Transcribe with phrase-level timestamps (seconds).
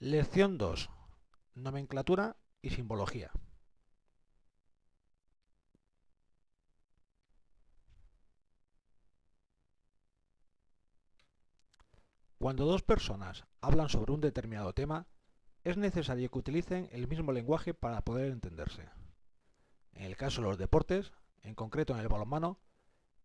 [0.00, 0.90] Lección 2.
[1.54, 3.30] Nomenclatura y simbología.
[12.38, 15.06] Cuando dos personas hablan sobre un determinado tema,
[15.62, 18.88] es necesario que utilicen el mismo lenguaje para poder entenderse.
[19.92, 21.12] En el caso de los deportes,
[21.42, 22.58] en concreto en el balonmano,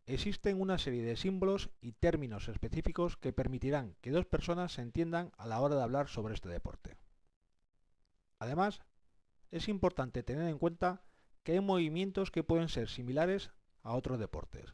[0.05, 5.31] existen una serie de símbolos y términos específicos que permitirán que dos personas se entiendan
[5.37, 6.97] a la hora de hablar sobre este deporte.
[8.39, 8.81] Además,
[9.51, 11.03] es importante tener en cuenta
[11.43, 13.51] que hay movimientos que pueden ser similares
[13.83, 14.73] a otros deportes.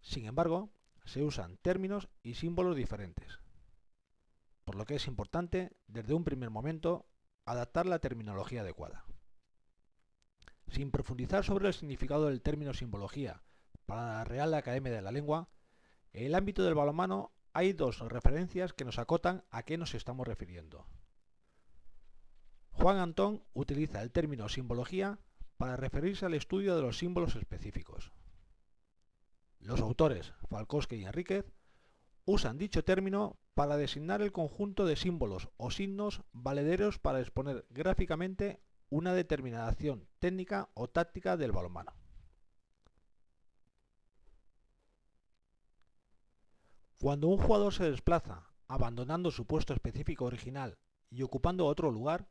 [0.00, 0.70] Sin embargo,
[1.04, 3.40] se usan términos y símbolos diferentes,
[4.64, 7.06] por lo que es importante, desde un primer momento,
[7.44, 9.04] adaptar la terminología adecuada.
[10.68, 13.42] Sin profundizar sobre el significado del término simbología
[13.86, 15.48] para la Real Academia de la Lengua,
[16.12, 20.26] en el ámbito del balonmano hay dos referencias que nos acotan a qué nos estamos
[20.26, 20.86] refiriendo.
[22.70, 25.18] Juan Antón utiliza el término simbología
[25.56, 28.12] para referirse al estudio de los símbolos específicos.
[29.60, 31.46] Los autores Falcosque y Enríquez
[32.26, 38.60] usan dicho término para designar el conjunto de símbolos o signos valederos para exponer gráficamente
[38.90, 41.92] una determinada acción técnica o táctica del balonmano.
[47.00, 50.78] Cuando un jugador se desplaza, abandonando su puesto específico original
[51.10, 52.28] y ocupando otro lugar,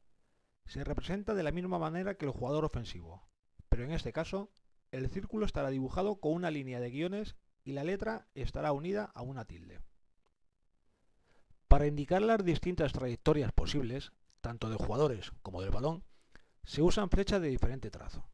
[0.65, 3.27] se representa de la misma manera que el jugador ofensivo,
[3.69, 4.51] pero en este caso,
[4.91, 9.21] el círculo estará dibujado con una línea de guiones y la letra estará unida a
[9.21, 9.79] una tilde.
[11.67, 14.11] Para indicar las distintas trayectorias posibles,
[14.41, 16.03] tanto de jugadores como del balón,
[16.63, 18.25] se usan flechas de diferente trazo.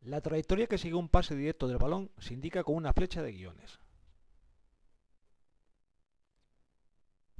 [0.00, 3.32] La trayectoria que sigue un pase directo del balón se indica con una flecha de
[3.32, 3.80] guiones.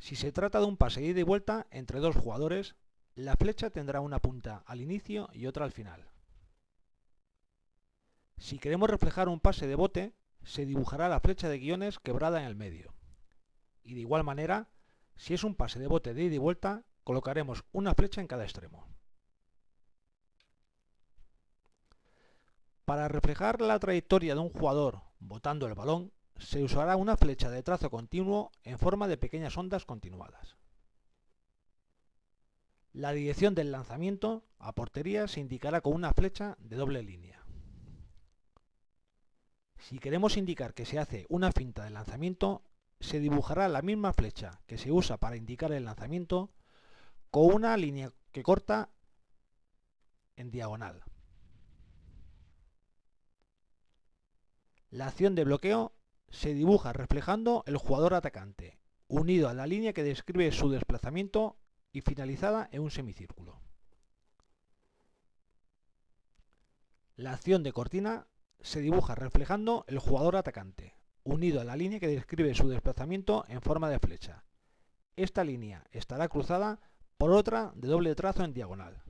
[0.01, 2.75] Si se trata de un pase ida y vuelta entre dos jugadores,
[3.15, 6.09] la flecha tendrá una punta al inicio y otra al final.
[8.39, 12.47] Si queremos reflejar un pase de bote, se dibujará la flecha de guiones quebrada en
[12.47, 12.95] el medio.
[13.83, 14.71] Y de igual manera,
[15.17, 18.45] si es un pase de bote de ida y vuelta, colocaremos una flecha en cada
[18.45, 18.89] extremo.
[22.87, 26.11] Para reflejar la trayectoria de un jugador botando el balón,
[26.41, 30.57] se usará una flecha de trazo continuo en forma de pequeñas ondas continuadas.
[32.93, 37.45] La dirección del lanzamiento a portería se indicará con una flecha de doble línea.
[39.79, 42.63] Si queremos indicar que se hace una finta de lanzamiento,
[43.01, 46.51] se dibujará la misma flecha que se usa para indicar el lanzamiento
[47.31, 48.91] con una línea que corta
[50.37, 51.03] en diagonal.
[54.91, 55.93] La acción de bloqueo
[56.31, 61.59] se dibuja reflejando el jugador atacante, unido a la línea que describe su desplazamiento
[61.93, 63.61] y finalizada en un semicírculo.
[67.17, 68.29] La acción de cortina
[68.61, 73.61] se dibuja reflejando el jugador atacante, unido a la línea que describe su desplazamiento en
[73.61, 74.45] forma de flecha.
[75.17, 76.81] Esta línea estará cruzada
[77.19, 79.03] por otra de doble trazo en diagonal.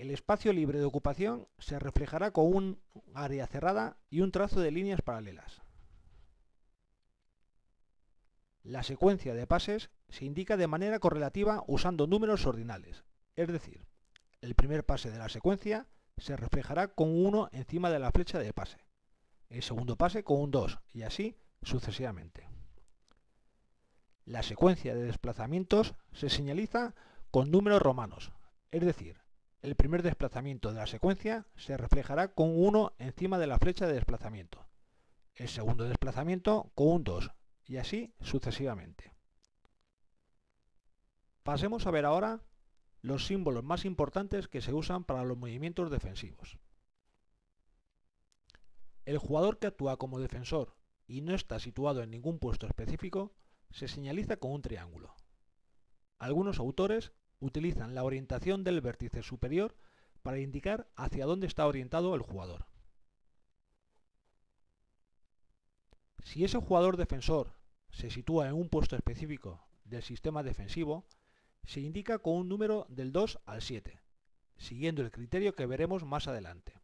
[0.00, 4.70] El espacio libre de ocupación se reflejará con un área cerrada y un trazo de
[4.70, 5.60] líneas paralelas.
[8.62, 13.04] La secuencia de pases se indica de manera correlativa usando números ordinales,
[13.36, 13.86] es decir,
[14.40, 15.86] el primer pase de la secuencia
[16.16, 18.78] se reflejará con un 1 encima de la flecha de pase,
[19.50, 22.48] el segundo pase con un 2 y así sucesivamente.
[24.24, 26.94] La secuencia de desplazamientos se señaliza
[27.30, 28.32] con números romanos,
[28.70, 29.19] es decir,
[29.62, 33.94] el primer desplazamiento de la secuencia se reflejará con 1 encima de la flecha de
[33.94, 34.66] desplazamiento,
[35.34, 37.30] el segundo desplazamiento con un 2
[37.66, 39.12] y así sucesivamente.
[41.42, 42.42] Pasemos a ver ahora
[43.02, 46.58] los símbolos más importantes que se usan para los movimientos defensivos.
[49.04, 50.76] El jugador que actúa como defensor
[51.06, 53.32] y no está situado en ningún puesto específico
[53.70, 55.14] se señaliza con un triángulo.
[56.18, 59.74] Algunos autores utilizan la orientación del vértice superior
[60.22, 62.66] para indicar hacia dónde está orientado el jugador.
[66.22, 67.54] Si ese jugador defensor
[67.90, 71.06] se sitúa en un puesto específico del sistema defensivo,
[71.64, 74.00] se indica con un número del 2 al 7,
[74.56, 76.80] siguiendo el criterio que veremos más adelante.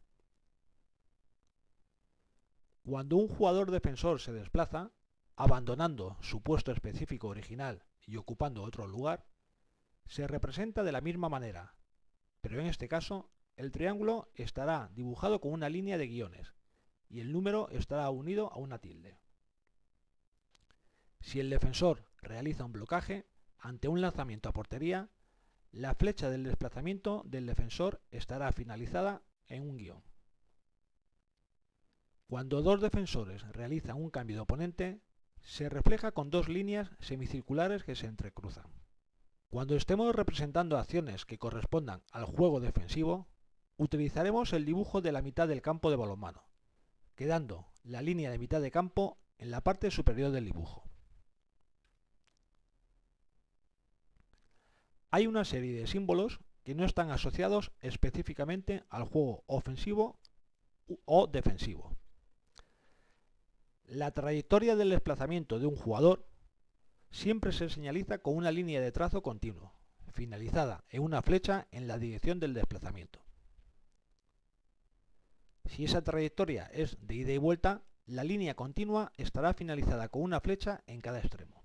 [2.83, 4.91] Cuando un jugador defensor se desplaza,
[5.35, 9.25] abandonando su puesto específico original y ocupando otro lugar,
[10.07, 11.75] se representa de la misma manera,
[12.41, 16.53] pero en este caso el triángulo estará dibujado con una línea de guiones
[17.09, 19.19] y el número estará unido a una tilde.
[21.21, 23.27] Si el defensor realiza un blocaje
[23.57, 25.09] ante un lanzamiento a portería,
[25.71, 30.03] la flecha del desplazamiento del defensor estará finalizada en un guion.
[32.27, 35.01] Cuando dos defensores realizan un cambio de oponente,
[35.41, 38.65] se refleja con dos líneas semicirculares que se entrecruzan.
[39.49, 43.27] Cuando estemos representando acciones que correspondan al juego defensivo,
[43.77, 46.43] utilizaremos el dibujo de la mitad del campo de balonmano,
[47.15, 50.83] quedando la línea de mitad de campo en la parte superior del dibujo.
[55.11, 60.19] Hay una serie de símbolos que no están asociados específicamente al juego ofensivo
[61.05, 61.95] o defensivo.
[63.85, 66.27] La trayectoria del desplazamiento de un jugador
[67.09, 69.73] siempre se señaliza con una línea de trazo continuo,
[70.11, 73.19] finalizada en una flecha en la dirección del desplazamiento.
[75.65, 80.39] Si esa trayectoria es de ida y vuelta, la línea continua estará finalizada con una
[80.39, 81.63] flecha en cada extremo.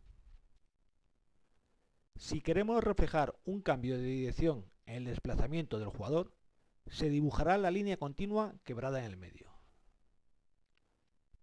[2.16, 6.34] Si queremos reflejar un cambio de dirección en el desplazamiento del jugador,
[6.88, 9.52] se dibujará la línea continua quebrada en el medio.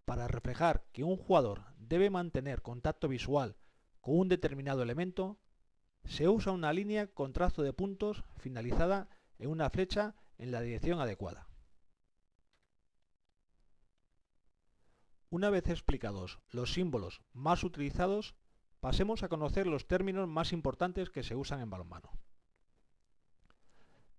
[0.05, 3.55] Para reflejar que un jugador debe mantener contacto visual
[4.01, 5.39] con un determinado elemento,
[6.05, 10.99] se usa una línea con trazo de puntos finalizada en una flecha en la dirección
[10.99, 11.47] adecuada.
[15.29, 18.35] Una vez explicados los símbolos más utilizados,
[18.79, 22.11] pasemos a conocer los términos más importantes que se usan en balonmano.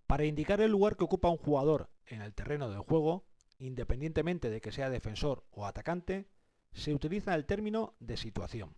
[0.07, 3.25] Para indicar el lugar que ocupa un jugador en el terreno del juego,
[3.59, 6.29] independientemente de que sea defensor o atacante,
[6.73, 8.75] se utiliza el término de situación.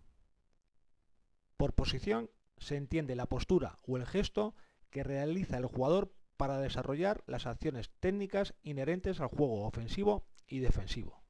[1.64, 4.54] Por posición se entiende la postura o el gesto
[4.90, 11.24] que realiza el jugador para desarrollar las acciones técnicas inherentes al juego ofensivo y defensivo.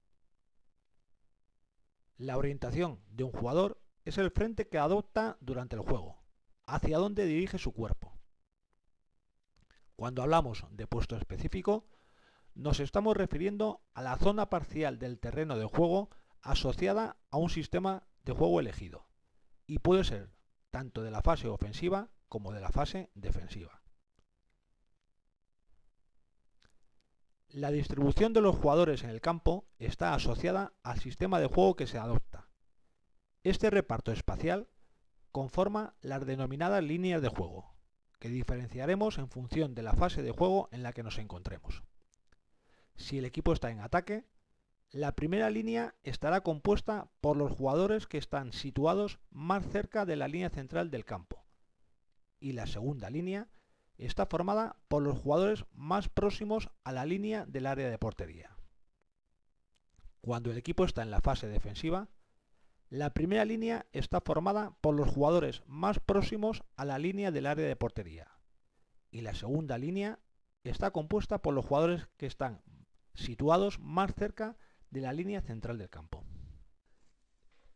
[2.16, 6.24] La orientación de un jugador es el frente que adopta durante el juego,
[6.66, 8.18] hacia dónde dirige su cuerpo.
[9.94, 11.86] Cuando hablamos de puesto específico,
[12.56, 16.10] nos estamos refiriendo a la zona parcial del terreno de juego
[16.42, 19.06] asociada a un sistema de juego elegido,
[19.66, 20.30] y puede ser
[20.70, 23.82] tanto de la fase ofensiva como de la fase defensiva.
[27.48, 31.86] La distribución de los jugadores en el campo está asociada al sistema de juego que
[31.86, 32.48] se adopta.
[33.44, 34.68] Este reparto espacial
[35.30, 37.76] conforma las denominadas líneas de juego,
[38.18, 41.84] que diferenciaremos en función de la fase de juego en la que nos encontremos.
[42.96, 44.24] Si el equipo está en ataque,
[44.94, 50.28] la primera línea estará compuesta por los jugadores que están situados más cerca de la
[50.28, 51.44] línea central del campo.
[52.38, 53.48] Y la segunda línea
[53.98, 58.56] está formada por los jugadores más próximos a la línea del área de portería.
[60.20, 62.08] Cuando el equipo está en la fase defensiva,
[62.88, 67.66] la primera línea está formada por los jugadores más próximos a la línea del área
[67.66, 68.30] de portería.
[69.10, 70.20] Y la segunda línea
[70.62, 72.62] está compuesta por los jugadores que están
[73.14, 74.56] situados más cerca
[74.94, 76.22] de la línea central del campo.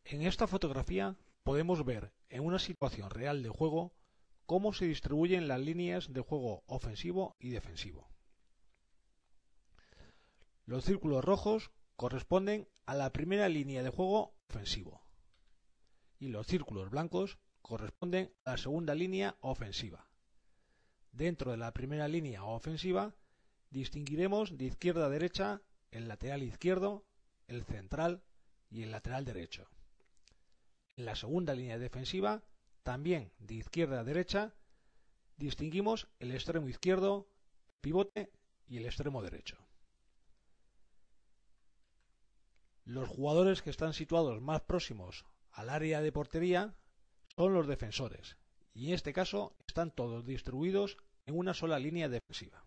[0.04, 3.92] En esta fotografía podemos ver en una situación real de juego
[4.46, 8.08] cómo se distribuyen las líneas de juego ofensivo y defensivo.
[10.64, 15.02] Los círculos rojos corresponden a la primera línea de juego ofensivo
[16.20, 20.08] y los círculos blancos corresponden a la segunda línea ofensiva.
[21.10, 23.12] Dentro de la primera línea ofensiva
[23.70, 27.07] distinguiremos de izquierda a derecha el lateral izquierdo,
[27.48, 28.22] el central
[28.70, 29.68] y el lateral derecho.
[30.96, 32.42] En la segunda línea defensiva,
[32.82, 34.54] también de izquierda a derecha,
[35.36, 37.28] distinguimos el extremo izquierdo,
[37.80, 38.30] pivote
[38.66, 39.56] y el extremo derecho.
[42.84, 46.74] Los jugadores que están situados más próximos al área de portería
[47.36, 48.36] son los defensores,
[48.74, 52.64] y en este caso están todos distribuidos en una sola línea defensiva.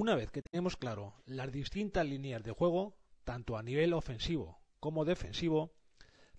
[0.00, 5.04] Una vez que tenemos claro las distintas líneas de juego, tanto a nivel ofensivo como
[5.04, 5.72] defensivo,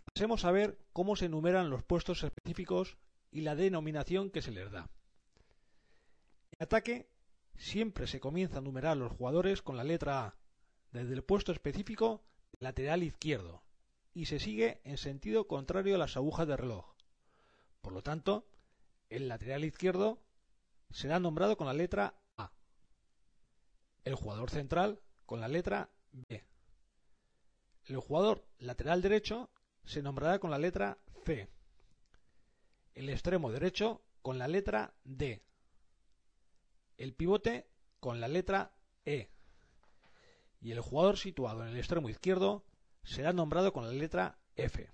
[0.05, 2.97] pasemos a ver cómo se enumeran los puestos específicos
[3.31, 4.89] y la denominación que se les da.
[6.51, 7.09] En ataque
[7.57, 10.37] siempre se comienza a numerar los jugadores con la letra A,
[10.93, 12.23] desde el puesto específico
[12.59, 13.61] lateral izquierdo,
[14.13, 16.95] y se sigue en sentido contrario a las agujas de reloj.
[17.81, 18.47] Por lo tanto,
[19.09, 20.23] el lateral izquierdo
[20.91, 22.18] será nombrado con la letra
[24.03, 26.45] el jugador central con la letra B.
[27.85, 29.49] El jugador lateral derecho
[29.83, 31.49] se nombrará con la letra C.
[32.93, 35.41] El extremo derecho con la letra D,
[36.97, 37.67] el pivote
[37.99, 38.73] con la letra
[39.05, 39.31] E
[40.61, 42.65] y el jugador situado en el extremo izquierdo
[43.03, 44.91] será nombrado con la letra F.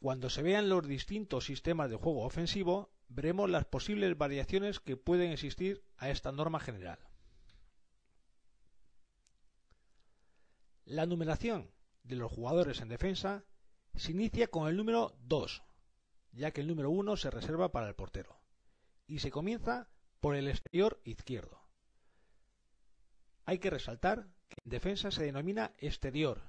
[0.00, 5.32] Cuando se vean los distintos sistemas de juego ofensivo, veremos las posibles variaciones que pueden
[5.32, 6.98] existir a esta norma general.
[10.84, 11.70] La numeración
[12.02, 13.44] de los jugadores en defensa
[13.94, 15.62] se inicia con el número 2,
[16.32, 18.40] ya que el número 1 se reserva para el portero,
[19.06, 19.88] y se comienza
[20.20, 21.60] por el exterior izquierdo.
[23.44, 26.42] Hay que resaltar que en defensa se denomina exterior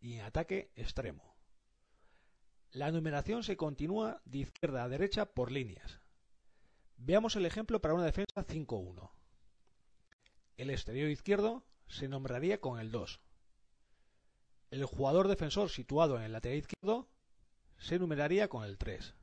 [0.00, 1.36] y en ataque extremo.
[2.70, 6.00] La numeración se continúa de izquierda a derecha por líneas.
[6.96, 9.10] Veamos el ejemplo para una defensa 5-1.
[10.56, 13.20] El exterior izquierdo se nombraría con el 2.
[14.70, 17.08] El jugador defensor situado en el lateral izquierdo
[17.78, 19.14] se numeraría con el 3.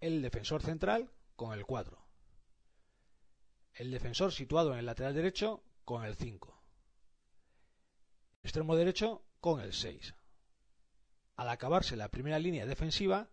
[0.00, 2.10] El defensor central con el 4
[3.80, 6.62] el defensor situado en el lateral derecho con el 5.
[8.42, 10.14] Extremo derecho con el 6.
[11.36, 13.30] Al acabarse la primera línea defensiva,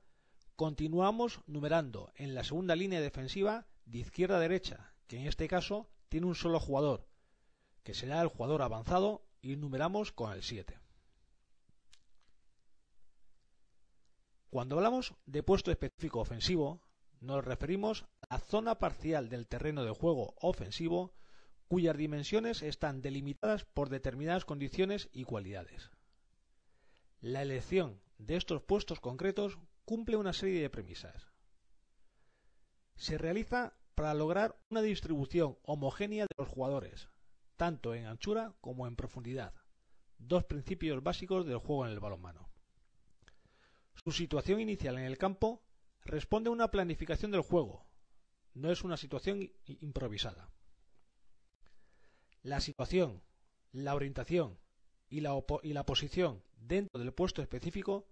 [0.56, 5.90] continuamos numerando en la segunda línea defensiva de izquierda a derecha, que en este caso
[6.08, 7.10] tiene un solo jugador,
[7.84, 10.80] que será el jugador avanzado, y numeramos con el 7.
[14.50, 16.82] Cuando hablamos de puesto específico ofensivo,
[17.20, 21.14] nos referimos a la zona parcial del terreno de juego ofensivo
[21.68, 25.92] cuyas dimensiones están delimitadas por determinadas condiciones y cualidades.
[27.20, 31.28] La elección de estos puestos concretos cumple una serie de premisas.
[32.96, 37.10] Se realiza para lograr una distribución homogénea de los jugadores,
[37.58, 39.54] tanto en anchura como en profundidad,
[40.18, 42.50] dos principios básicos del juego en el balonmano.
[44.04, 45.62] Su situación inicial en el campo
[46.06, 47.86] responde a una planificación del juego,
[48.54, 50.50] no es una situación improvisada.
[52.42, 53.22] La situación,
[53.72, 54.58] la orientación
[55.10, 58.08] y la, posición dentro del puesto específico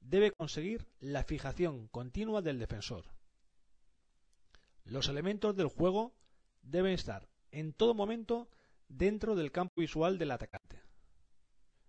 [0.00, 3.04] debe conseguir la fijación continua del defensor.
[4.84, 6.14] Los elementos del juego
[6.62, 8.48] deben estar en todo momento
[8.88, 10.82] dentro del campo visual del atacante.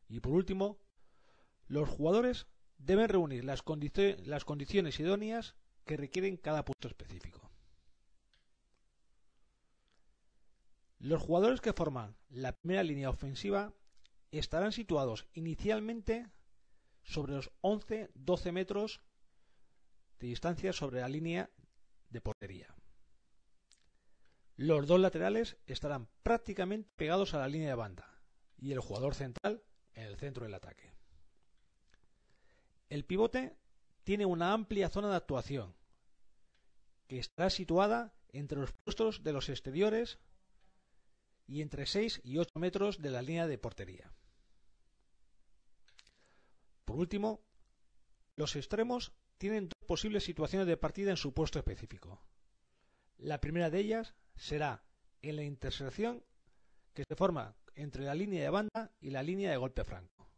[0.10, 0.80] Y por último,
[1.68, 7.52] los jugadores deben reunir las, condiciones idóneas que requieren cada puesto específico.
[11.00, 13.74] Los jugadores que forman la primera línea ofensiva
[14.32, 16.28] estarán situados inicialmente
[17.04, 19.02] sobre los 11-12 metros
[20.20, 21.50] de distancia sobre la línea
[22.10, 22.77] de portería.
[24.58, 28.20] Los dos laterales estarán prácticamente pegados a la línea de banda
[28.58, 30.92] y el jugador central en el centro del ataque.
[32.90, 33.56] El pivote
[34.04, 35.76] tiene una amplia zona de actuación
[37.06, 40.18] que estará situada entre los puestos de los exteriores
[41.46, 44.12] y entre 6 y 8 metros de la línea de portería.
[46.84, 47.46] Por último,
[48.36, 52.20] los extremos tienen dos posibles situaciones de partida en su puesto específico.
[53.18, 54.84] La primera de ellas será
[55.22, 56.24] en la intersección
[56.94, 60.30] que se forma entre la línea de banda y la línea de golpe franco.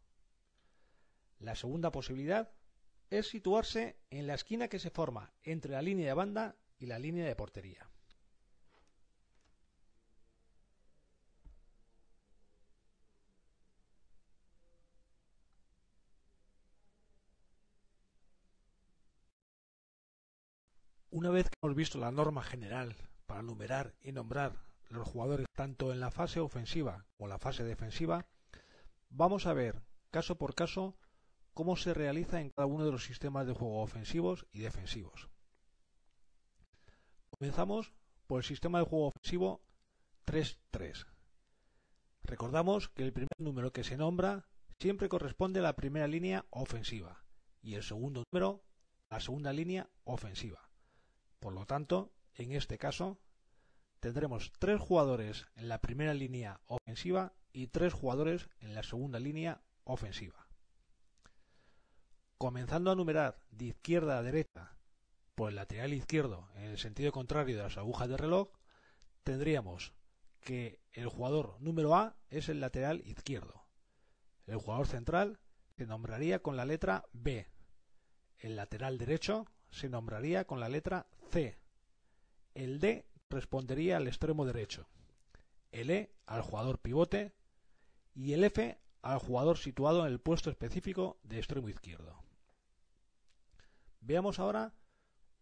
[1.38, 2.52] La segunda posibilidad
[3.08, 6.98] es situarse en la esquina que se forma entre la línea de banda y la
[6.98, 7.88] línea de portería.
[21.12, 22.94] Una vez que hemos visto la norma general
[23.30, 24.56] para numerar y nombrar
[24.88, 28.26] los jugadores tanto en la fase ofensiva como en la fase defensiva,
[29.08, 30.96] vamos a ver caso por caso
[31.54, 35.28] cómo se realiza en cada uno de los sistemas de juego ofensivos y defensivos.
[37.30, 37.92] Comenzamos
[38.26, 39.62] por el sistema de juego ofensivo
[40.26, 41.06] 3-3.
[42.24, 44.48] Recordamos que el primer número que se nombra
[44.80, 47.24] siempre corresponde a la primera línea ofensiva
[47.62, 48.64] y el segundo número
[49.08, 50.68] a la segunda línea ofensiva.
[51.38, 52.10] Por lo tanto,
[52.44, 53.18] en este caso,
[54.00, 59.62] tendremos tres jugadores en la primera línea ofensiva y tres jugadores en la segunda línea
[59.84, 60.46] ofensiva.
[62.38, 64.78] Comenzando a numerar de izquierda a derecha
[65.34, 68.48] por el lateral izquierdo en el sentido contrario de las agujas de reloj,
[69.22, 69.92] tendríamos
[70.40, 73.66] que el jugador número A es el lateral izquierdo.
[74.46, 75.38] El jugador central
[75.76, 77.46] se nombraría con la letra B.
[78.38, 81.59] El lateral derecho se nombraría con la letra C.
[82.54, 84.86] El D respondería al extremo derecho.
[85.72, 87.32] El E al jugador pivote
[88.14, 92.22] y el F al jugador situado en el puesto específico de extremo izquierdo.
[94.00, 94.74] Veamos ahora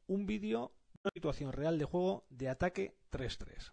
[0.06, 3.72] un vídeo de una situación real de juego de ataque 3-3.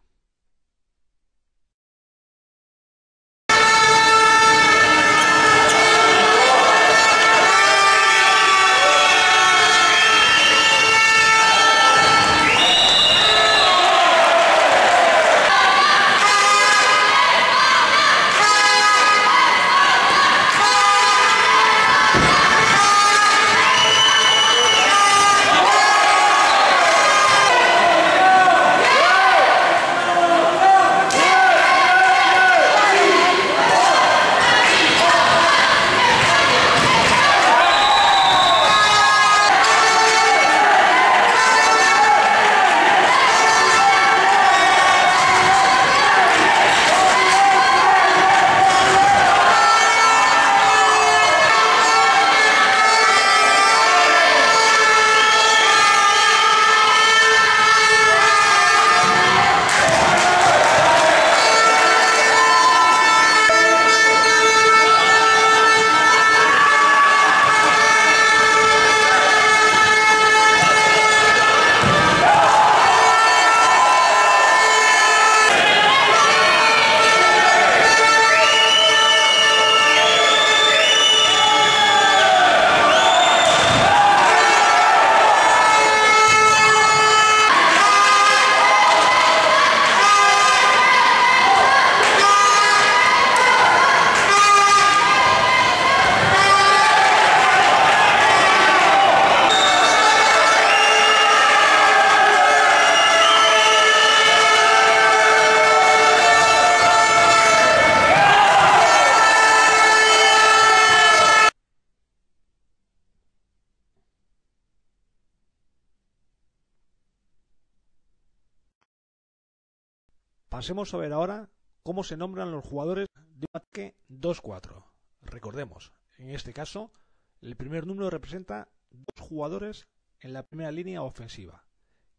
[120.65, 121.51] Pasemos a ver ahora
[121.83, 124.83] cómo se nombran los jugadores de un ataque 2-4.
[125.21, 126.91] Recordemos, en este caso,
[127.39, 129.87] el primer número representa dos jugadores
[130.21, 131.67] en la primera línea ofensiva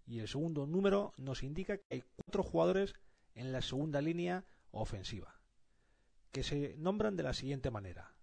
[0.07, 2.95] y el segundo número nos indica que hay cuatro jugadores
[3.35, 5.41] en la segunda línea ofensiva,
[6.31, 8.15] que se nombran de la siguiente manera.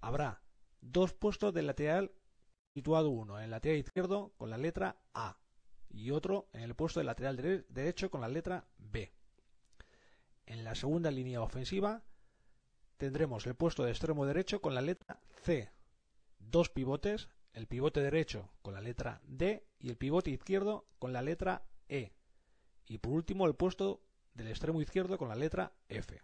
[0.00, 0.42] Habrá
[0.80, 2.10] dos puestos de lateral
[2.74, 5.38] situado uno en el lateral izquierdo con la letra A
[5.88, 9.21] y otro en el puesto de lateral derecho con la letra B.
[10.46, 12.02] En la segunda línea ofensiva
[12.96, 15.70] tendremos el puesto de extremo derecho con la letra C,
[16.38, 21.22] dos pivotes, el pivote derecho con la letra D y el pivote izquierdo con la
[21.22, 22.12] letra E.
[22.86, 24.02] Y por último el puesto
[24.34, 26.20] del extremo izquierdo con la letra F.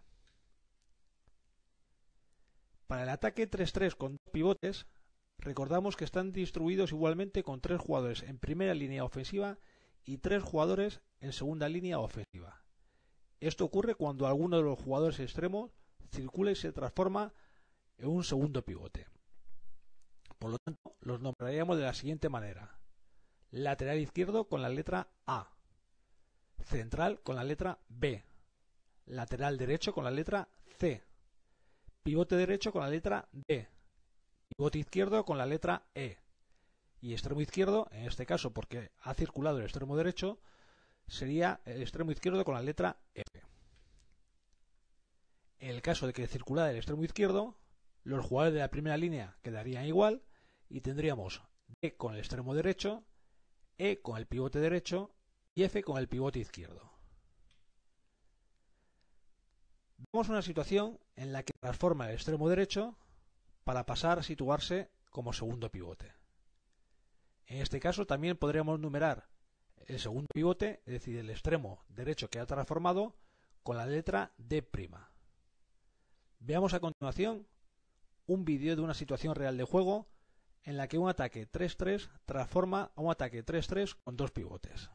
[2.86, 4.86] Para el ataque 3-3 con dos pivotes,
[5.38, 9.58] recordamos que están distribuidos igualmente con tres jugadores en primera línea ofensiva
[10.04, 12.62] y tres jugadores en segunda línea ofensiva.
[13.40, 15.70] Esto ocurre cuando alguno de los jugadores extremos
[16.10, 17.32] circula y se transforma
[17.98, 19.06] en un segundo pivote.
[20.38, 22.78] Por lo tanto, los nombraríamos de la siguiente manera.
[23.50, 25.50] Lateral izquierdo con la letra A.
[26.64, 28.24] Central con la letra B.
[29.06, 30.48] Lateral derecho con la letra
[30.78, 31.02] C.
[32.02, 33.68] Pivote derecho con la letra D.
[34.48, 36.18] Pivote izquierdo con la letra E.
[37.00, 40.40] Y extremo izquierdo, en este caso porque ha circulado el extremo derecho,
[41.06, 43.27] sería el extremo izquierdo con la letra F.
[45.58, 47.58] En el caso de que circulara el extremo izquierdo,
[48.04, 50.22] los jugadores de la primera línea quedarían igual
[50.68, 51.42] y tendríamos
[51.80, 53.04] D con el extremo derecho,
[53.76, 55.14] E con el pivote derecho
[55.54, 56.92] y F con el pivote izquierdo.
[60.12, 62.96] Vemos una situación en la que transforma el extremo derecho
[63.64, 66.14] para pasar a situarse como segundo pivote.
[67.46, 69.28] En este caso también podríamos numerar
[69.86, 73.16] el segundo pivote, es decir, el extremo derecho que ha transformado,
[73.62, 74.62] con la letra D'.
[76.40, 77.46] Veamos a continuación
[78.26, 80.06] un vídeo de una situación real de juego
[80.62, 84.90] en la que un ataque 3-3 transforma a un ataque 3-3 con dos pivotes.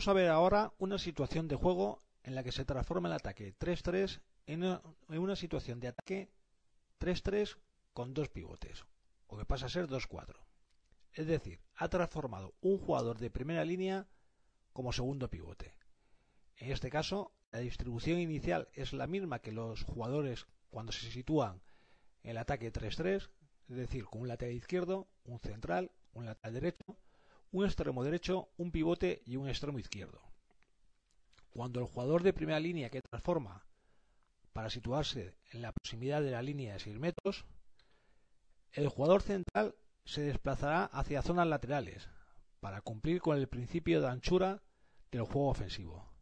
[0.00, 3.54] Pasemos a ver ahora una situación de juego en la que se transforma el ataque
[3.58, 6.30] 3-3 en una situación de ataque
[6.98, 7.58] 3-3
[7.92, 8.86] con dos pivotes,
[9.26, 10.36] o que pasa a ser 2-4.
[11.12, 14.08] Es decir, ha transformado un jugador de primera línea
[14.72, 15.74] como segundo pivote.
[16.56, 21.60] En este caso, la distribución inicial es la misma que los jugadores cuando se sitúan
[22.22, 23.28] en el ataque 3-3,
[23.68, 26.96] es decir, con un lateral izquierdo, un central, un lateral derecho,
[27.52, 30.20] un extremo derecho, un pivote y un extremo izquierdo.
[31.50, 33.66] Cuando el jugador de primera línea que transforma
[34.52, 37.44] para situarse en la proximidad de la línea de 6 metros,
[38.72, 42.08] el jugador central se desplazará hacia zonas laterales
[42.60, 44.62] para cumplir con el principio de anchura
[45.10, 46.12] del juego ofensivo.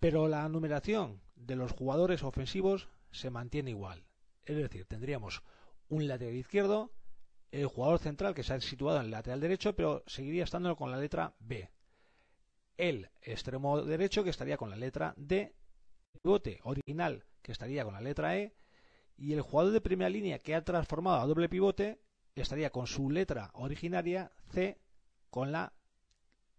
[0.00, 4.04] Pero la numeración de los jugadores ofensivos se mantiene igual.
[4.44, 5.42] Es decir, tendríamos
[5.88, 6.92] un lateral izquierdo,
[7.52, 10.90] el jugador central que se ha situado en el lateral derecho, pero seguiría estando con
[10.90, 11.70] la letra B.
[12.78, 15.54] El extremo derecho que estaría con la letra D,
[16.14, 18.54] el pivote original que estaría con la letra E,
[19.18, 22.00] y el jugador de primera línea que ha transformado a doble pivote
[22.34, 24.80] estaría con su letra originaria C
[25.28, 25.74] con la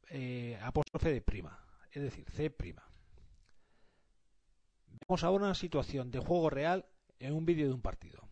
[0.10, 2.88] eh, apóstrofe de prima, es decir, C prima.
[4.86, 6.86] Vemos ahora una situación de juego real
[7.18, 8.30] en un vídeo de un partido.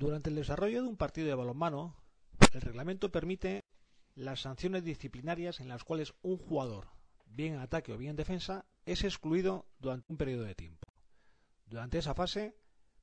[0.00, 1.94] Durante el desarrollo de un partido de balonmano,
[2.54, 3.66] el reglamento permite
[4.14, 6.88] las sanciones disciplinarias en las cuales un jugador,
[7.26, 10.88] bien en ataque o bien en defensa, es excluido durante un periodo de tiempo.
[11.66, 12.56] Durante esa fase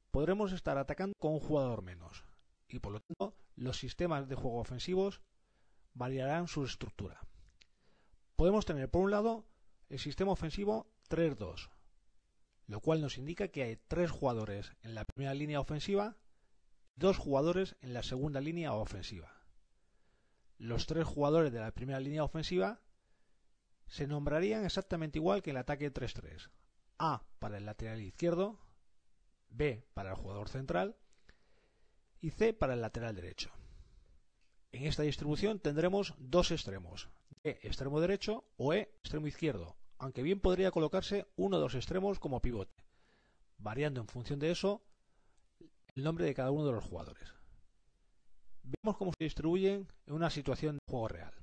[0.10, 2.24] podremos estar atacando con un jugador menos
[2.68, 5.22] y por lo tanto los sistemas de juego ofensivos
[5.94, 7.22] variarán su estructura.
[8.36, 9.46] Podemos tener por un lado
[9.90, 11.70] el sistema ofensivo 3-2,
[12.66, 16.18] lo cual nos indica que hay tres jugadores en la primera línea ofensiva
[16.98, 19.32] dos jugadores en la segunda línea ofensiva.
[20.58, 22.82] Los tres jugadores de la primera línea ofensiva
[23.86, 26.50] se nombrarían exactamente igual que el ataque 3-3.
[26.98, 28.60] A para el lateral izquierdo,
[29.50, 30.98] B para el jugador central
[32.20, 33.52] y C para el lateral derecho.
[34.72, 37.10] En esta distribución tendremos dos extremos,
[37.44, 42.20] E extremo derecho o E extremo izquierdo, aunque bien podría colocarse uno de los extremos
[42.20, 42.84] como pivote,
[43.60, 44.82] variando en función de eso
[45.98, 47.34] el nombre de cada uno de los jugadores.
[48.62, 51.34] Vemos cómo se distribuyen en una situación de juego real.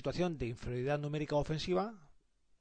[0.00, 1.92] Situación de inferioridad numérica ofensiva,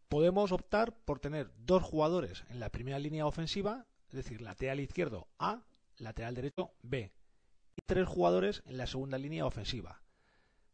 [0.10, 5.30] podemos optar por tener dos jugadores en la primera línea ofensiva, es decir, lateral izquierdo
[5.38, 5.64] A,
[6.00, 7.14] lateral derecho B,
[7.78, 10.02] y tres jugadores en la segunda línea ofensiva,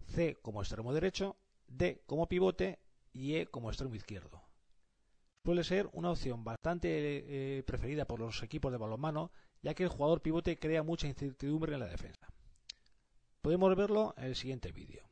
[0.07, 2.79] C como extremo derecho, D como pivote
[3.13, 4.41] y E como extremo izquierdo.
[5.43, 9.89] Suele ser una opción bastante eh, preferida por los equipos de balonmano, ya que el
[9.89, 12.27] jugador pivote crea mucha incertidumbre en la defensa.
[13.43, 15.07] Podemos verlo en el siguiente vídeo.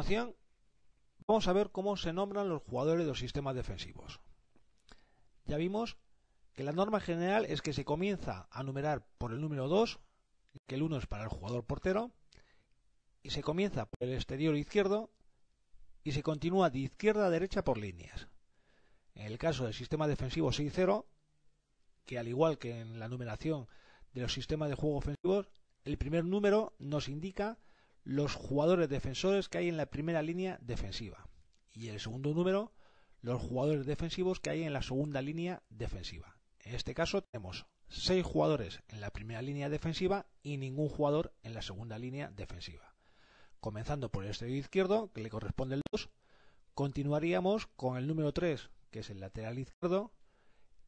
[0.00, 0.34] Continuación,
[1.26, 4.20] vamos a ver cómo se nombran los jugadores de los sistemas defensivos.
[5.44, 5.98] Ya vimos
[6.54, 9.98] que la norma general es que se comienza a numerar por el número 2,
[10.66, 12.12] que el 1 es para el jugador portero,
[13.22, 15.10] y se comienza por el exterior izquierdo
[16.02, 18.28] y se continúa de izquierda a derecha por líneas.
[19.14, 21.04] En el caso del sistema defensivo 6-0,
[22.06, 23.68] que al igual que en la numeración
[24.14, 25.50] de los sistemas de juego ofensivos,
[25.84, 27.58] el primer número nos indica
[28.04, 31.28] los jugadores defensores que hay en la primera línea defensiva.
[31.72, 32.72] Y el segundo número,
[33.20, 36.36] los jugadores defensivos que hay en la segunda línea defensiva.
[36.60, 41.54] En este caso tenemos 6 jugadores en la primera línea defensiva y ningún jugador en
[41.54, 42.94] la segunda línea defensiva.
[43.60, 46.08] Comenzando por el exterior izquierdo, que le corresponde el 2,
[46.74, 50.12] continuaríamos con el número 3, que es el lateral izquierdo,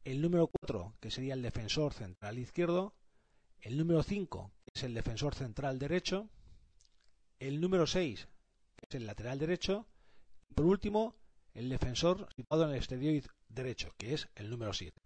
[0.05, 2.95] el número 4, que sería el defensor central izquierdo,
[3.61, 6.29] el número 5, que es el defensor central derecho,
[7.47, 8.27] el número 6,
[8.77, 9.85] que es el lateral derecho,
[10.49, 11.15] y por último,
[11.53, 15.01] el defensor situado en el exterior derecho, que es el número 7.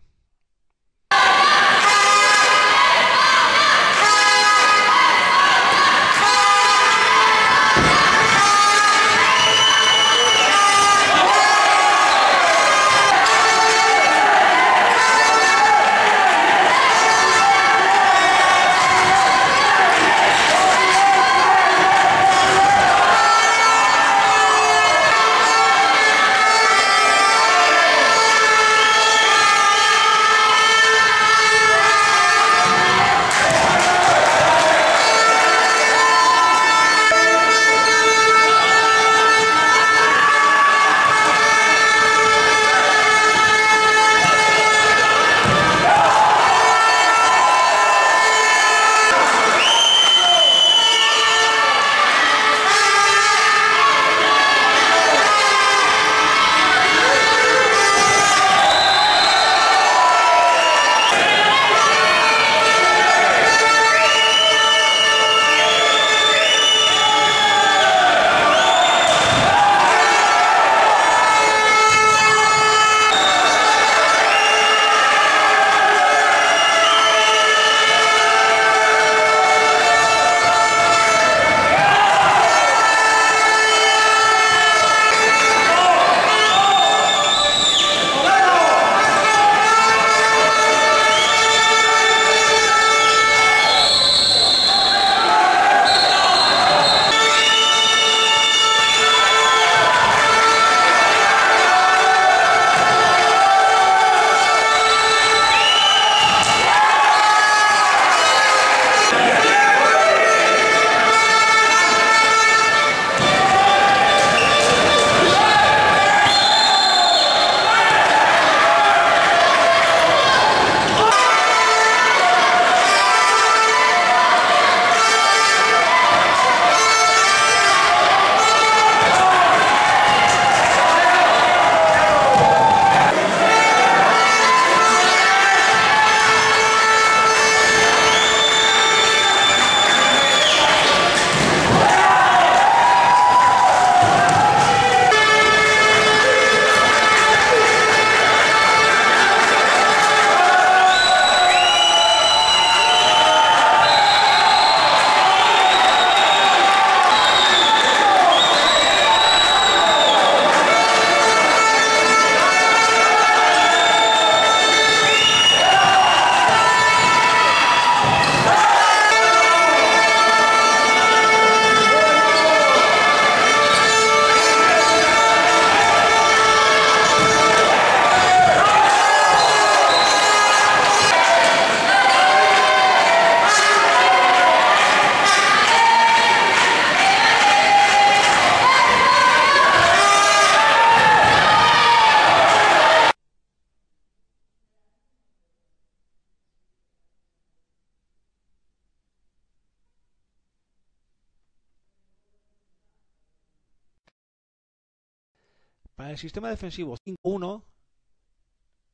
[205.97, 207.63] Para el sistema defensivo 5-1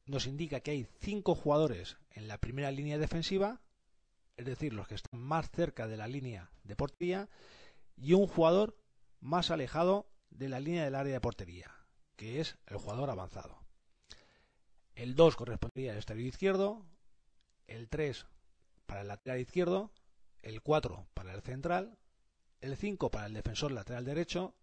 [0.06, 3.60] nos indica que hay 5 jugadores en la primera línea defensiva,
[4.38, 7.28] es decir, los que están más cerca de la línea de portería,
[7.98, 8.80] y un jugador
[9.20, 11.76] más alejado de la línea del área de portería,
[12.16, 13.66] que es el jugador avanzado.
[14.96, 16.86] El 2 correspondería al exterior izquierdo,
[17.68, 18.28] el 3
[18.86, 19.92] para el lateral izquierdo,
[20.42, 21.98] el 4 para el central,
[22.62, 24.56] el 5 para el defensor lateral derecho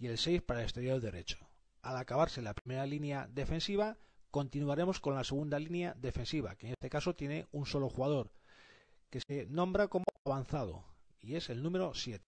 [0.00, 1.38] y el 6 para el exterior derecho.
[1.86, 3.96] Al acabarse la primera línea defensiva,
[4.32, 8.32] continuaremos con la segunda línea defensiva, que en este caso tiene un solo jugador,
[9.08, 10.84] que se nombra como avanzado,
[11.20, 12.24] y es el número 7.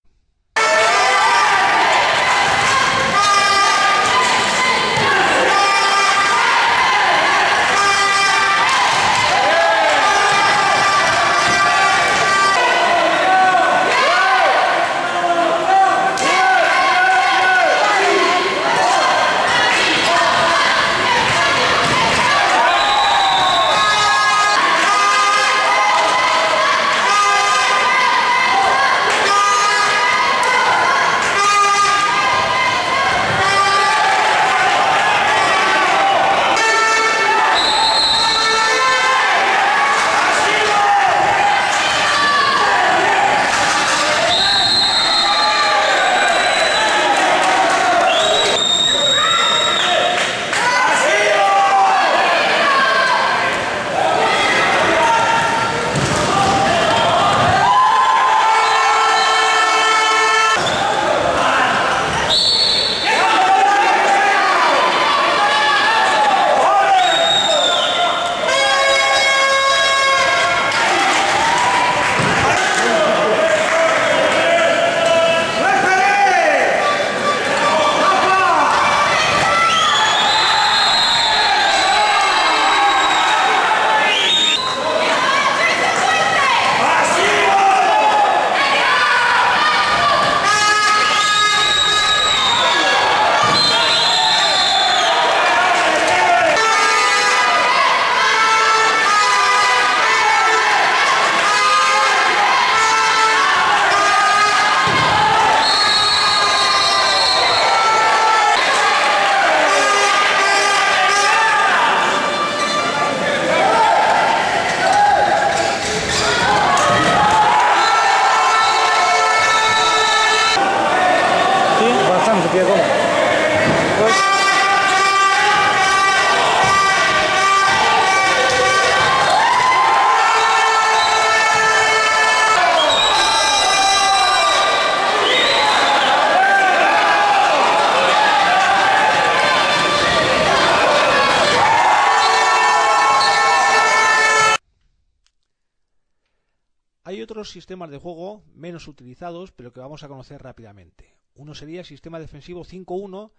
[147.68, 151.18] Sistemas de juego menos utilizados, pero que vamos a conocer rápidamente.
[151.34, 153.30] Uno sería el sistema defensivo 5-1,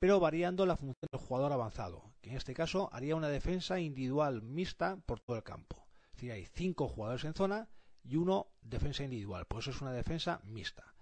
[0.00, 4.42] pero variando la función del jugador avanzado, que en este caso haría una defensa individual
[4.42, 5.86] mixta por todo el campo.
[6.06, 7.68] Es decir, hay 5 jugadores en zona
[8.02, 10.92] y uno defensa individual, por eso es una defensa mixta.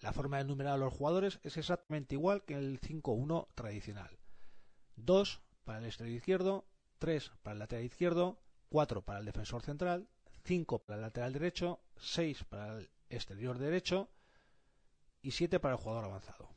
[0.00, 4.20] La forma de enumerar a los jugadores es exactamente igual que el 5-1 tradicional.
[4.94, 6.64] 2 para el exterior izquierdo,
[7.00, 8.38] 3 para el lateral izquierdo,
[8.68, 10.06] 4 para el defensor central,
[10.44, 14.08] 5 para el lateral derecho, 6 para el exterior derecho
[15.22, 16.54] y 7 para el jugador avanzado.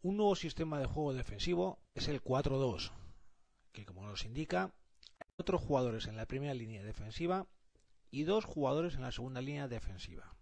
[0.00, 2.92] Un nuevo sistema de juego defensivo es el 4-2,
[3.72, 4.72] que como nos indica,
[5.18, 7.46] hay otros jugadores en la primera línea defensiva
[8.10, 10.34] y dos jugadores en la segunda línea defensiva.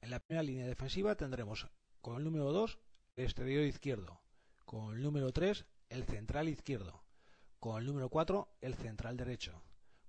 [0.00, 1.68] En la primera línea defensiva tendremos
[2.00, 4.22] con el número 2 el exterior izquierdo,
[4.64, 7.04] con el número 3 el central izquierdo,
[7.60, 9.62] con el número 4 el central derecho,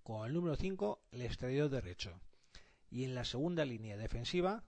[0.03, 2.21] con el número 5 el exterior derecho.
[2.89, 4.63] Y en la segunda línea defensiva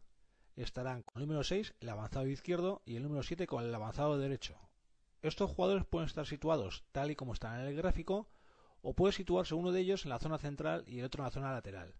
[0.57, 4.17] estarán con el número 6 el avanzado izquierdo y el número 7 con el avanzado
[4.17, 4.59] derecho.
[5.21, 8.27] Estos jugadores pueden estar situados tal y como están en el gráfico
[8.81, 11.31] o puede situarse uno de ellos en la zona central y el otro en la
[11.31, 11.95] zona lateral,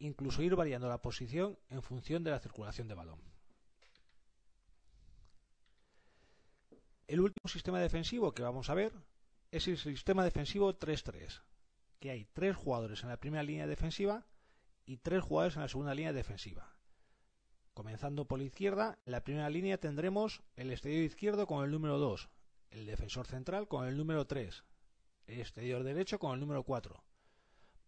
[0.00, 3.35] incluso ir variando la posición en función de la circulación de balón.
[7.08, 8.92] El último sistema defensivo que vamos a ver
[9.52, 11.40] es el sistema defensivo 3-3,
[12.00, 14.26] que hay tres jugadores en la primera línea defensiva
[14.84, 16.74] y tres jugadores en la segunda línea defensiva.
[17.74, 21.96] Comenzando por la izquierda, en la primera línea tendremos el exterior izquierdo con el número
[21.98, 22.28] 2,
[22.70, 24.64] el defensor central con el número 3,
[25.28, 27.04] el exterior derecho con el número 4.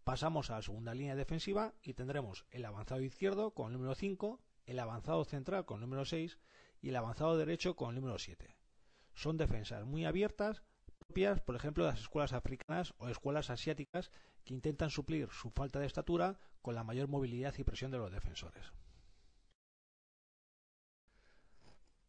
[0.05, 4.41] Pasamos a la segunda línea defensiva y tendremos el avanzado izquierdo con el número 5,
[4.67, 6.39] el avanzado central con el número 6
[6.83, 8.58] y el avanzado derecho con el número 7.
[9.19, 10.63] Son defensas muy abiertas,
[11.01, 14.13] propias, por ejemplo, de las escuelas africanas o escuelas asiáticas
[14.45, 18.13] que intentan suplir su falta de estatura con la mayor movilidad y presión de los
[18.13, 18.73] defensores.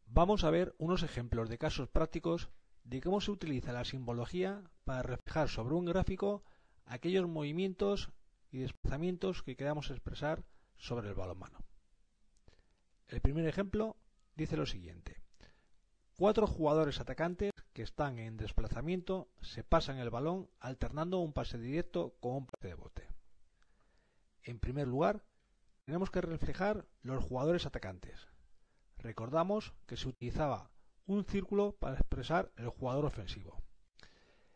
[0.06, 2.48] Vamos a ver unos ejemplos de casos prácticos
[2.84, 6.44] de cómo se utiliza la simbología para reflejar sobre un gráfico
[6.86, 8.12] aquellos movimientos
[8.52, 10.44] y desplazamientos que queramos expresar
[10.76, 11.58] sobre el balonmano.
[13.08, 13.96] El primer ejemplo
[14.36, 15.20] dice lo siguiente.
[16.20, 22.14] Cuatro jugadores atacantes que están en desplazamiento se pasan el balón alternando un pase directo
[22.20, 23.08] con un pase de bote.
[24.42, 25.24] En primer lugar,
[25.86, 28.28] tenemos que reflejar los jugadores atacantes.
[28.98, 30.70] Recordamos que se utilizaba
[31.06, 33.62] un círculo para expresar el jugador ofensivo.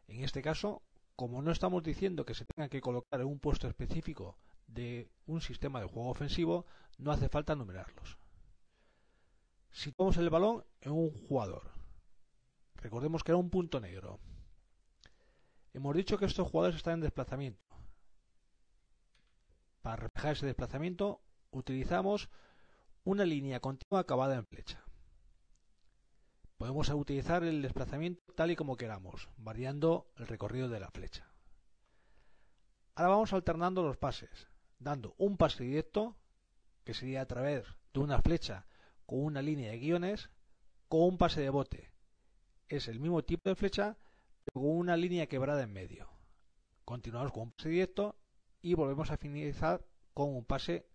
[0.07, 0.83] En este caso,
[1.17, 4.37] como no estamos diciendo que se tenga que colocar en un puesto específico
[4.67, 6.67] de un sistema de juego ofensivo,
[6.99, 8.19] no hace falta numerarlos.
[9.75, 11.73] Situamos el balón en un jugador.
[12.77, 14.21] Recordemos que era un punto negro.
[15.73, 17.61] Hemos dicho que estos jugadores están en desplazamiento.
[19.83, 21.21] Para reflejar ese desplazamiento
[21.51, 22.31] utilizamos
[23.03, 24.85] una línea continua acabada en flecha.
[26.57, 31.29] Podemos utilizar el desplazamiento tal y como queramos, variando el recorrido de la flecha.
[32.95, 34.47] Ahora vamos alternando los pases,
[34.79, 36.17] dando un pase directo,
[36.85, 38.67] que sería a través de una flecha
[39.07, 40.31] con una línea de guiones,
[40.89, 41.93] con un pase de bote.
[42.69, 43.97] Es el mismo tipo de flecha,
[44.45, 46.11] pero con una línea quebrada en medio.
[46.85, 48.17] Continuamos con un pase directo
[48.63, 50.87] y volvemos a finalizar con un pase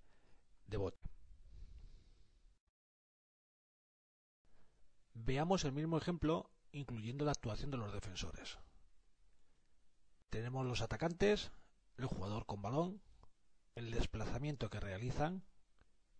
[0.67, 1.09] de bote.
[5.13, 8.57] Veamos el mismo ejemplo incluyendo la actuación de los defensores.
[10.29, 11.51] Tenemos los atacantes,
[11.97, 13.01] el jugador con balón,
[13.75, 15.43] el desplazamiento que realizan,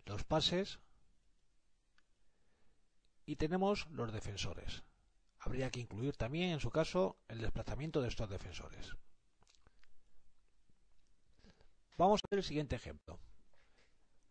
[0.05, 0.79] los pases
[3.29, 4.83] y tenemos los defensores.
[5.37, 8.95] Habría que incluir también, en su caso, el desplazamiento de estos defensores.
[11.95, 13.19] Vamos a ver el siguiente ejemplo.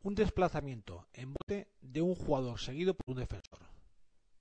[0.02, 3.60] Un desplazamiento en bote de un jugador seguido por un defensor.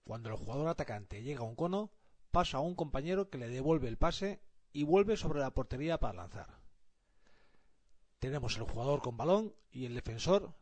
[0.04, 1.92] Cuando el jugador atacante llega a un cono,
[2.32, 4.42] pasa a un compañero que le devuelve el pase
[4.74, 6.62] y vuelve sobre la portería para lanzar.
[8.18, 10.56] Tenemos el jugador con balón y el defensor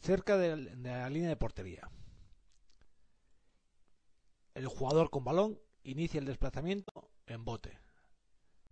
[0.00, 1.90] cerca de la línea de portería.
[4.60, 7.78] El jugador con balón inicia el desplazamiento en bote.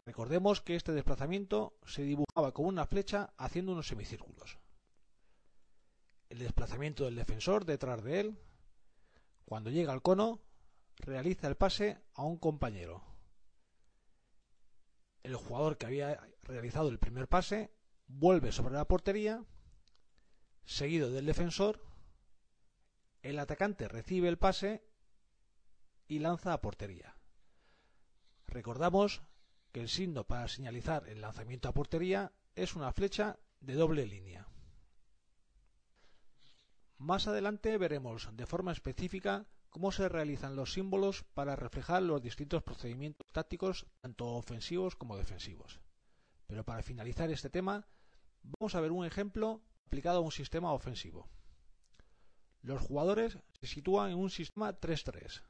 [0.04, 4.58] Recordemos que este desplazamiento se dibujaba con una flecha haciendo unos semicírculos.
[6.28, 8.38] El desplazamiento del defensor detrás de él
[9.46, 10.42] cuando llega al cono,
[10.98, 13.02] realiza el pase a un compañero.
[15.22, 17.72] El jugador que había realizado el primer pase
[18.08, 19.42] vuelve sobre la portería,
[20.66, 21.82] seguido del defensor.
[23.22, 24.86] El atacante recibe el pase
[26.08, 27.14] y lanza a portería.
[28.46, 29.22] Recordamos
[29.72, 34.48] que el signo para señalizar el lanzamiento a portería es una flecha de doble línea.
[36.96, 42.62] Más adelante veremos de forma específica cómo se realizan los símbolos para reflejar los distintos
[42.62, 45.80] procedimientos tácticos, tanto ofensivos como defensivos.
[46.46, 47.86] Pero para finalizar este tema,
[48.42, 51.28] vamos a ver un ejemplo aplicado a un sistema ofensivo.
[52.62, 55.42] Los jugadores se sitúan en un sistema 3-3,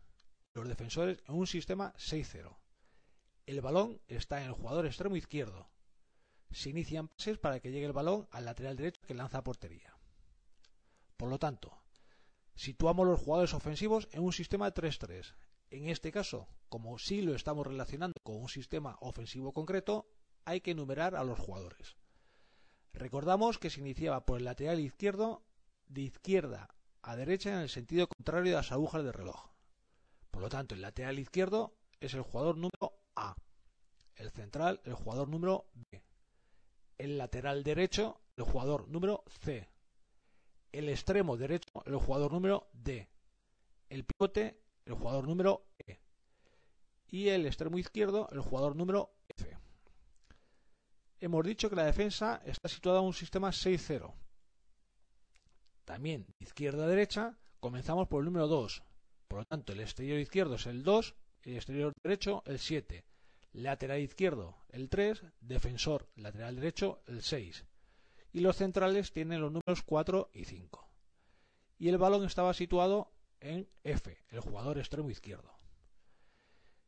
[0.54, 2.56] los defensores en un sistema 6-0.
[3.46, 5.70] El balón está en el jugador extremo izquierdo.
[6.50, 9.96] Se inician pases para que llegue el balón al lateral derecho que lanza a portería.
[11.16, 11.76] Por lo tanto,
[12.54, 15.34] situamos los jugadores ofensivos en un sistema 3-3.
[15.70, 20.08] En este caso, como sí lo estamos relacionando con un sistema ofensivo concreto,
[20.44, 21.96] hay que enumerar a los jugadores.
[22.92, 25.42] Recordamos que se iniciaba por el lateral izquierdo
[25.86, 26.68] de izquierda
[27.02, 29.50] a derecha en el sentido contrario de las agujas del reloj.
[30.30, 33.34] Por lo tanto, el lateral izquierdo es el jugador número A,
[34.16, 36.02] el central el jugador número B,
[36.98, 39.68] el lateral derecho el jugador número C,
[40.70, 43.08] el extremo derecho, el jugador número D,
[43.88, 45.98] el pivote, el jugador número E,
[47.08, 49.56] y el extremo izquierdo, el jugador número F.
[51.20, 54.14] Hemos dicho que la defensa está situada en un sistema 6-0.
[55.84, 58.82] También izquierda a derecha comenzamos por el número 2.
[59.28, 63.04] Por lo tanto, el exterior izquierdo es el 2, el exterior derecho el 7,
[63.52, 67.64] lateral izquierdo el 3, defensor lateral derecho el 6
[68.32, 70.88] y los centrales tienen los números 4 y 5.
[71.78, 75.58] Y el balón estaba situado en F, el jugador extremo izquierdo.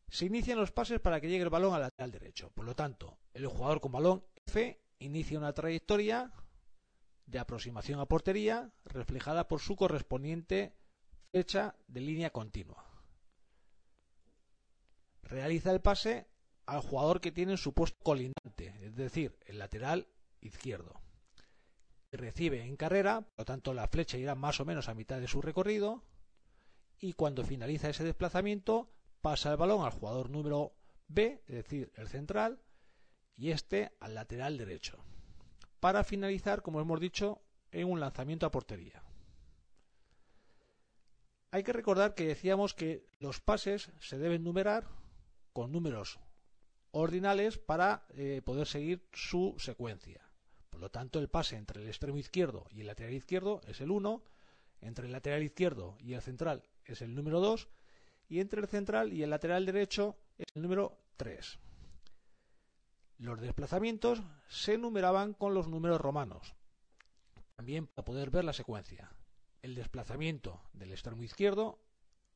[0.08, 2.50] Se inician los pases para que llegue el balón al lateral derecho.
[2.50, 6.32] Por lo tanto, el jugador con balón F inicia una trayectoria
[7.26, 10.76] de aproximación a portería reflejada por su correspondiente
[11.30, 12.84] flecha de línea continua.
[15.22, 16.26] Realiza el pase
[16.66, 20.08] al jugador que tiene su puesto colindante, es decir, el lateral
[20.40, 21.00] izquierdo.
[22.12, 25.28] Recibe en carrera, por lo tanto la flecha irá más o menos a mitad de
[25.28, 26.02] su recorrido
[26.98, 30.72] y cuando finaliza ese desplazamiento pasa el balón al jugador número
[31.06, 32.60] B, es decir, el central,
[33.36, 34.98] y este al lateral derecho,
[35.78, 39.02] para finalizar, como hemos dicho, en un lanzamiento a portería.
[41.52, 44.86] Hay que recordar que decíamos que los pases se deben numerar
[45.52, 46.20] con números
[46.92, 50.30] ordinales para eh, poder seguir su secuencia.
[50.70, 53.90] Por lo tanto, el pase entre el extremo izquierdo y el lateral izquierdo es el
[53.90, 54.22] 1,
[54.80, 57.68] entre el lateral izquierdo y el central es el número 2,
[58.28, 61.58] y entre el central y el lateral derecho es el número 3.
[63.18, 66.54] Los desplazamientos se numeraban con los números romanos,
[67.56, 69.12] también para poder ver la secuencia.
[69.62, 71.82] El desplazamiento del extremo izquierdo,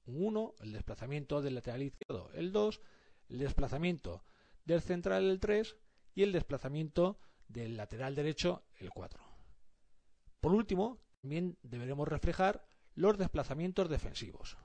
[0.07, 2.81] un 1, el desplazamiento del lateral izquierdo, el 2,
[3.29, 4.25] el desplazamiento
[4.64, 5.77] del central, el 3,
[6.14, 7.18] y el desplazamiento
[7.49, 9.20] del lateral derecho, el 4.
[10.41, 14.57] Por último, también deberemos reflejar los desplazamientos defensivos,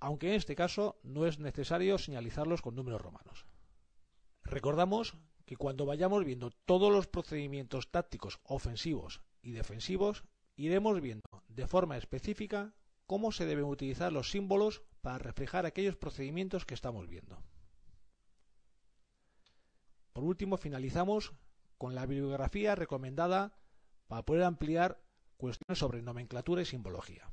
[0.00, 3.46] aunque en este caso no es necesario señalizarlos con números romanos.
[4.42, 5.16] Recordamos
[5.46, 10.24] que cuando vayamos viendo todos los procedimientos tácticos ofensivos y defensivos,
[10.58, 12.74] iremos viendo de forma específica
[13.06, 17.38] cómo se deben utilizar los símbolos para reflejar aquellos procedimientos que estamos viendo.
[20.12, 21.32] Por último, finalizamos
[21.78, 23.56] con la bibliografía recomendada
[24.08, 25.00] para poder ampliar
[25.36, 27.30] cuestiones sobre nomenclatura y simbología.